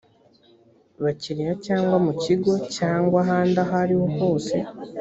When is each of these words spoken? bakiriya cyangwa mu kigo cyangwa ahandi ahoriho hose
bakiriya 1.03 1.53
cyangwa 1.65 1.97
mu 2.05 2.13
kigo 2.23 2.53
cyangwa 2.75 3.17
ahandi 3.23 3.57
ahoriho 3.65 4.05
hose 4.17 4.55